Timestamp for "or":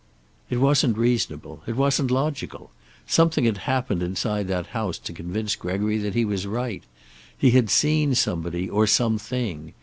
8.67-8.87